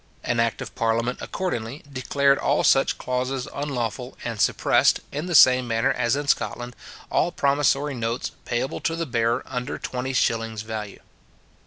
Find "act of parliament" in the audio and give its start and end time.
0.39-1.19